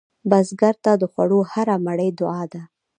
[0.29, 2.61] بزګر ته د خوړو هره مړۍ دعا ده